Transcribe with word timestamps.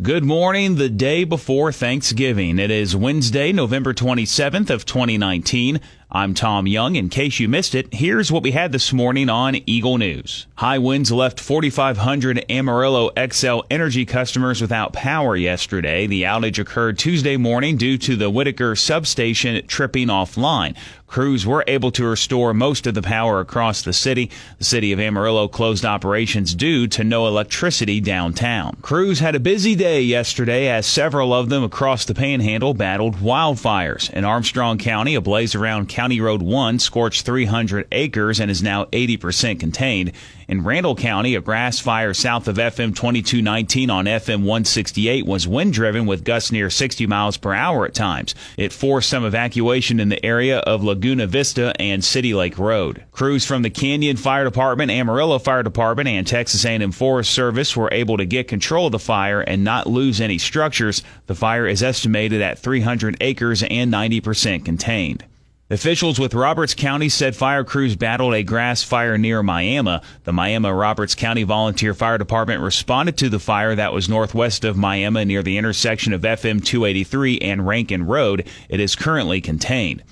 Good 0.00 0.24
morning, 0.24 0.76
the 0.76 0.88
day 0.88 1.24
before 1.24 1.70
Thanksgiving. 1.70 2.58
It 2.58 2.70
is 2.70 2.96
Wednesday, 2.96 3.52
November 3.52 3.92
27th 3.92 4.70
of 4.70 4.86
2019. 4.86 5.80
I'm 6.14 6.34
Tom 6.34 6.66
Young. 6.66 6.96
In 6.96 7.08
case 7.08 7.40
you 7.40 7.48
missed 7.48 7.74
it, 7.74 7.94
here's 7.94 8.30
what 8.30 8.42
we 8.42 8.50
had 8.50 8.70
this 8.70 8.92
morning 8.92 9.30
on 9.30 9.56
Eagle 9.64 9.96
News. 9.96 10.46
High 10.56 10.76
winds 10.76 11.10
left 11.10 11.40
4,500 11.40 12.44
Amarillo 12.50 13.08
Xcel 13.16 13.62
Energy 13.70 14.04
customers 14.04 14.60
without 14.60 14.92
power 14.92 15.34
yesterday. 15.34 16.06
The 16.06 16.24
outage 16.24 16.58
occurred 16.58 16.98
Tuesday 16.98 17.38
morning 17.38 17.78
due 17.78 17.96
to 17.96 18.14
the 18.14 18.28
Whitaker 18.28 18.76
substation 18.76 19.66
tripping 19.66 20.08
offline. 20.08 20.76
Crews 21.12 21.44
were 21.44 21.62
able 21.66 21.90
to 21.90 22.06
restore 22.06 22.54
most 22.54 22.86
of 22.86 22.94
the 22.94 23.02
power 23.02 23.40
across 23.40 23.82
the 23.82 23.92
city. 23.92 24.30
The 24.56 24.64
city 24.64 24.92
of 24.92 25.00
Amarillo 25.00 25.46
closed 25.46 25.84
operations 25.84 26.54
due 26.54 26.86
to 26.88 27.04
no 27.04 27.26
electricity 27.26 28.00
downtown. 28.00 28.78
Crews 28.80 29.20
had 29.20 29.34
a 29.34 29.40
busy 29.40 29.74
day 29.74 30.00
yesterday 30.00 30.68
as 30.68 30.86
several 30.86 31.34
of 31.34 31.50
them 31.50 31.64
across 31.64 32.06
the 32.06 32.14
panhandle 32.14 32.72
battled 32.72 33.16
wildfires. 33.16 34.08
In 34.08 34.24
Armstrong 34.24 34.78
County, 34.78 35.14
a 35.14 35.20
blaze 35.20 35.54
around 35.54 35.90
County 36.02 36.20
Road 36.20 36.42
1 36.42 36.80
scorched 36.80 37.24
300 37.24 37.86
acres 37.92 38.40
and 38.40 38.50
is 38.50 38.60
now 38.60 38.86
80% 38.86 39.60
contained. 39.60 40.10
In 40.48 40.64
Randall 40.64 40.96
County, 40.96 41.36
a 41.36 41.40
grass 41.40 41.78
fire 41.78 42.12
south 42.12 42.48
of 42.48 42.56
FM 42.56 42.96
2219 42.96 43.88
on 43.88 44.06
FM 44.06 44.40
168 44.40 45.24
was 45.24 45.46
wind 45.46 45.72
driven 45.72 46.04
with 46.04 46.24
gusts 46.24 46.50
near 46.50 46.70
60 46.70 47.06
miles 47.06 47.36
per 47.36 47.54
hour 47.54 47.86
at 47.86 47.94
times. 47.94 48.34
It 48.56 48.72
forced 48.72 49.08
some 49.08 49.24
evacuation 49.24 50.00
in 50.00 50.08
the 50.08 50.26
area 50.26 50.58
of 50.58 50.82
Laguna 50.82 51.28
Vista 51.28 51.72
and 51.80 52.04
City 52.04 52.34
Lake 52.34 52.58
Road. 52.58 53.04
Crews 53.12 53.46
from 53.46 53.62
the 53.62 53.70
Canyon 53.70 54.16
Fire 54.16 54.42
Department, 54.42 54.90
Amarillo 54.90 55.38
Fire 55.38 55.62
Department, 55.62 56.08
and 56.08 56.26
Texas 56.26 56.64
A&M 56.64 56.90
Forest 56.90 57.30
Service 57.30 57.76
were 57.76 57.88
able 57.92 58.16
to 58.16 58.26
get 58.26 58.48
control 58.48 58.86
of 58.86 58.92
the 58.92 58.98
fire 58.98 59.40
and 59.40 59.62
not 59.62 59.86
lose 59.86 60.20
any 60.20 60.38
structures. 60.38 61.04
The 61.26 61.36
fire 61.36 61.68
is 61.68 61.80
estimated 61.80 62.42
at 62.42 62.58
300 62.58 63.18
acres 63.20 63.62
and 63.62 63.92
90% 63.92 64.64
contained. 64.64 65.24
Officials 65.72 66.20
with 66.20 66.34
Roberts 66.34 66.74
County 66.74 67.08
said 67.08 67.34
fire 67.34 67.64
crews 67.64 67.96
battled 67.96 68.34
a 68.34 68.42
grass 68.42 68.82
fire 68.82 69.16
near 69.16 69.42
Miami. 69.42 70.00
The 70.24 70.32
Miami 70.32 70.68
Roberts 70.68 71.14
County 71.14 71.44
Volunteer 71.44 71.94
Fire 71.94 72.18
Department 72.18 72.60
responded 72.60 73.16
to 73.16 73.30
the 73.30 73.38
fire 73.38 73.74
that 73.74 73.94
was 73.94 74.06
northwest 74.06 74.66
of 74.66 74.76
Miami 74.76 75.24
near 75.24 75.42
the 75.42 75.56
intersection 75.56 76.12
of 76.12 76.20
FM 76.20 76.62
283 76.62 77.38
and 77.38 77.66
Rankin 77.66 78.06
Road. 78.06 78.46
It 78.68 78.80
is 78.80 78.94
currently 78.94 79.40
contained. 79.40 80.02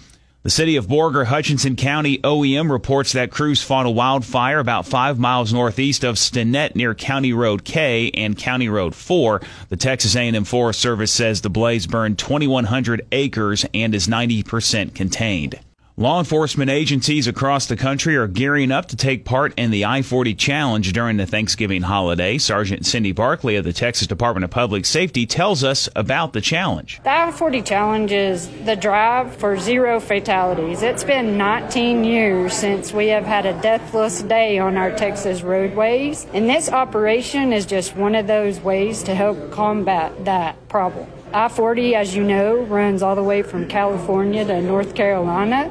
The 0.42 0.48
city 0.48 0.76
of 0.76 0.86
Borger, 0.86 1.26
Hutchinson 1.26 1.76
County 1.76 2.16
OEM 2.16 2.70
reports 2.70 3.12
that 3.12 3.30
crews 3.30 3.62
fought 3.62 3.84
a 3.84 3.90
wildfire 3.90 4.58
about 4.58 4.86
five 4.86 5.18
miles 5.18 5.52
northeast 5.52 6.02
of 6.02 6.14
Stinnett 6.14 6.74
near 6.74 6.94
County 6.94 7.34
Road 7.34 7.62
K 7.62 8.10
and 8.14 8.38
County 8.38 8.70
Road 8.70 8.94
4. 8.94 9.42
The 9.68 9.76
Texas 9.76 10.16
A&M 10.16 10.44
Forest 10.44 10.80
Service 10.80 11.12
says 11.12 11.42
the 11.42 11.50
blaze 11.50 11.86
burned 11.86 12.18
2,100 12.18 13.06
acres 13.12 13.66
and 13.74 13.94
is 13.94 14.08
90% 14.08 14.94
contained. 14.94 15.60
Law 16.00 16.18
enforcement 16.18 16.70
agencies 16.70 17.26
across 17.26 17.66
the 17.66 17.76
country 17.76 18.16
are 18.16 18.26
gearing 18.26 18.72
up 18.72 18.86
to 18.86 18.96
take 18.96 19.26
part 19.26 19.52
in 19.58 19.70
the 19.70 19.84
I 19.84 20.00
40 20.00 20.34
challenge 20.34 20.94
during 20.94 21.18
the 21.18 21.26
Thanksgiving 21.26 21.82
holiday. 21.82 22.38
Sergeant 22.38 22.86
Cindy 22.86 23.12
Barkley 23.12 23.56
of 23.56 23.66
the 23.66 23.74
Texas 23.74 24.06
Department 24.06 24.44
of 24.44 24.50
Public 24.50 24.86
Safety 24.86 25.26
tells 25.26 25.62
us 25.62 25.90
about 25.94 26.32
the 26.32 26.40
challenge. 26.40 27.02
The 27.04 27.10
I 27.10 27.30
40 27.30 27.60
challenge 27.60 28.12
is 28.12 28.48
the 28.64 28.76
drive 28.76 29.36
for 29.36 29.58
zero 29.58 30.00
fatalities. 30.00 30.82
It's 30.82 31.04
been 31.04 31.36
19 31.36 32.02
years 32.04 32.54
since 32.54 32.94
we 32.94 33.08
have 33.08 33.26
had 33.26 33.44
a 33.44 33.60
deathless 33.60 34.22
day 34.22 34.58
on 34.58 34.78
our 34.78 34.96
Texas 34.96 35.42
roadways, 35.42 36.26
and 36.32 36.48
this 36.48 36.70
operation 36.70 37.52
is 37.52 37.66
just 37.66 37.94
one 37.94 38.14
of 38.14 38.26
those 38.26 38.58
ways 38.60 39.02
to 39.02 39.14
help 39.14 39.50
combat 39.50 40.24
that 40.24 40.66
problem. 40.70 41.10
I 41.32 41.48
40, 41.48 41.94
as 41.94 42.16
you 42.16 42.24
know, 42.24 42.56
runs 42.62 43.02
all 43.02 43.14
the 43.14 43.22
way 43.22 43.42
from 43.42 43.68
California 43.68 44.44
to 44.44 44.60
North 44.60 44.96
Carolina. 44.96 45.70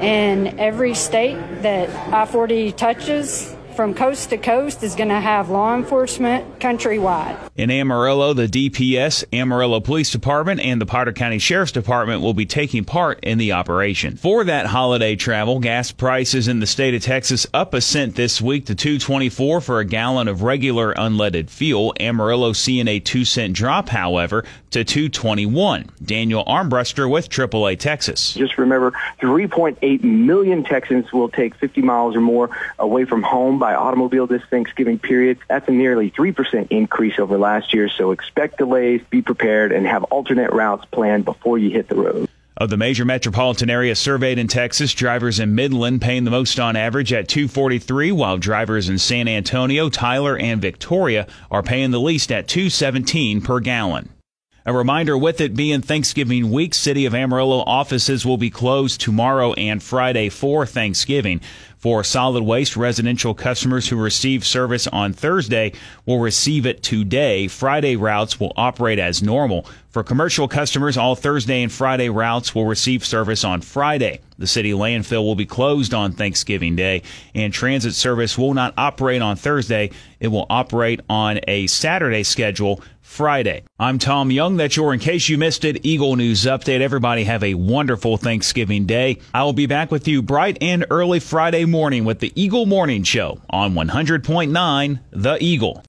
And 0.00 0.60
every 0.60 0.94
state 0.94 1.38
that 1.62 1.88
I 2.12 2.26
40 2.26 2.72
touches 2.72 3.56
from 3.74 3.94
coast 3.94 4.30
to 4.30 4.38
coast 4.38 4.82
is 4.82 4.94
going 4.94 5.08
to 5.08 5.20
have 5.20 5.48
law 5.48 5.74
enforcement 5.74 6.58
countrywide. 6.58 7.36
In 7.56 7.70
Amarillo, 7.70 8.32
the 8.32 8.46
DPS, 8.46 9.24
Amarillo 9.32 9.80
Police 9.80 10.10
Department, 10.10 10.60
and 10.60 10.80
the 10.80 10.86
Potter 10.86 11.12
County 11.12 11.38
Sheriff's 11.38 11.72
Department 11.72 12.22
will 12.22 12.34
be 12.34 12.46
taking 12.46 12.84
part 12.84 13.20
in 13.22 13.38
the 13.38 13.52
operation. 13.52 14.16
For 14.16 14.44
that 14.44 14.66
holiday 14.66 15.16
travel, 15.16 15.58
gas 15.58 15.92
prices 15.92 16.48
in 16.48 16.60
the 16.60 16.66
state 16.66 16.94
of 16.94 17.02
Texas 17.02 17.46
up 17.52 17.74
a 17.74 17.80
cent 17.80 18.14
this 18.14 18.40
week 18.40 18.66
to 18.66 18.74
224 18.74 19.60
for 19.60 19.80
a 19.80 19.84
gallon 19.84 20.28
of 20.28 20.42
regular 20.42 20.94
unleaded 20.94 21.50
fuel. 21.50 21.94
Amarillo 22.00 22.52
seeing 22.52 22.88
a 22.88 23.00
2 23.00 23.24
cent 23.24 23.54
drop, 23.54 23.88
however, 23.88 24.44
to 24.70 24.84
221. 24.84 25.90
Daniel 26.04 26.44
Armbruster 26.44 27.10
with 27.10 27.28
AAA 27.28 27.78
Texas. 27.78 28.34
Just 28.34 28.58
remember 28.58 28.92
3.8 29.20 30.02
million 30.02 30.64
Texans 30.64 31.12
will 31.12 31.28
take 31.28 31.54
50 31.56 31.82
miles 31.82 32.16
or 32.16 32.20
more 32.20 32.50
away 32.78 33.04
from 33.04 33.22
home 33.22 33.58
by 33.58 33.71
automobile 33.74 34.26
this 34.26 34.42
Thanksgiving 34.50 34.98
period. 34.98 35.38
That's 35.48 35.68
a 35.68 35.72
nearly 35.72 36.10
3% 36.10 36.68
increase 36.70 37.18
over 37.18 37.38
last 37.38 37.74
year, 37.74 37.88
so 37.88 38.10
expect 38.10 38.58
delays, 38.58 39.00
be 39.10 39.22
prepared, 39.22 39.72
and 39.72 39.86
have 39.86 40.04
alternate 40.04 40.52
routes 40.52 40.84
planned 40.86 41.24
before 41.24 41.58
you 41.58 41.70
hit 41.70 41.88
the 41.88 41.96
road. 41.96 42.28
Of 42.56 42.70
the 42.70 42.76
major 42.76 43.04
metropolitan 43.04 43.70
areas 43.70 43.98
surveyed 43.98 44.38
in 44.38 44.46
Texas, 44.46 44.92
drivers 44.92 45.40
in 45.40 45.54
Midland 45.54 46.02
paying 46.02 46.24
the 46.24 46.30
most 46.30 46.60
on 46.60 46.76
average 46.76 47.12
at 47.12 47.26
243, 47.26 48.12
while 48.12 48.36
drivers 48.36 48.88
in 48.88 48.98
San 48.98 49.26
Antonio, 49.26 49.88
Tyler, 49.88 50.36
and 50.36 50.60
Victoria 50.60 51.26
are 51.50 51.62
paying 51.62 51.90
the 51.90 51.98
least 51.98 52.30
at 52.30 52.46
217 52.48 53.40
per 53.40 53.58
gallon. 53.58 54.10
A 54.64 54.72
reminder 54.72 55.18
with 55.18 55.40
it 55.40 55.56
being 55.56 55.82
Thanksgiving 55.82 56.52
week, 56.52 56.72
City 56.72 57.04
of 57.04 57.16
Amarillo 57.16 57.64
offices 57.66 58.24
will 58.24 58.36
be 58.36 58.48
closed 58.48 59.00
tomorrow 59.00 59.54
and 59.54 59.82
Friday 59.82 60.28
for 60.28 60.64
Thanksgiving. 60.66 61.40
For 61.78 62.04
solid 62.04 62.44
waste, 62.44 62.76
residential 62.76 63.34
customers 63.34 63.88
who 63.88 63.96
receive 63.96 64.46
service 64.46 64.86
on 64.86 65.14
Thursday 65.14 65.72
will 66.06 66.20
receive 66.20 66.64
it 66.64 66.80
today. 66.80 67.48
Friday 67.48 67.96
routes 67.96 68.38
will 68.38 68.52
operate 68.54 69.00
as 69.00 69.20
normal. 69.20 69.66
For 69.90 70.04
commercial 70.04 70.46
customers, 70.46 70.96
all 70.96 71.16
Thursday 71.16 71.64
and 71.64 71.72
Friday 71.72 72.08
routes 72.08 72.54
will 72.54 72.66
receive 72.66 73.04
service 73.04 73.42
on 73.42 73.62
Friday. 73.62 74.20
The 74.38 74.46
city 74.46 74.70
landfill 74.70 75.24
will 75.24 75.34
be 75.34 75.44
closed 75.44 75.92
on 75.92 76.12
Thanksgiving 76.12 76.76
Day, 76.76 77.02
and 77.34 77.52
transit 77.52 77.94
service 77.94 78.38
will 78.38 78.54
not 78.54 78.74
operate 78.76 79.20
on 79.22 79.34
Thursday. 79.34 79.90
It 80.20 80.28
will 80.28 80.46
operate 80.48 81.00
on 81.10 81.40
a 81.48 81.66
Saturday 81.66 82.22
schedule 82.22 82.80
Friday. 83.12 83.62
I'm 83.78 83.98
Tom 83.98 84.30
Young. 84.30 84.56
That's 84.56 84.74
your 84.74 84.94
In 84.94 84.98
Case 84.98 85.28
You 85.28 85.36
Missed 85.36 85.66
It 85.66 85.84
Eagle 85.84 86.16
News 86.16 86.44
Update. 86.44 86.80
Everybody 86.80 87.24
have 87.24 87.44
a 87.44 87.52
wonderful 87.52 88.16
Thanksgiving 88.16 88.86
Day. 88.86 89.18
I 89.34 89.44
will 89.44 89.52
be 89.52 89.66
back 89.66 89.90
with 89.90 90.08
you 90.08 90.22
bright 90.22 90.56
and 90.62 90.86
early 90.90 91.20
Friday 91.20 91.66
morning 91.66 92.06
with 92.06 92.20
the 92.20 92.32
Eagle 92.34 92.64
Morning 92.64 93.02
Show 93.02 93.38
on 93.50 93.74
100.9 93.74 95.00
The 95.10 95.36
Eagle. 95.44 95.80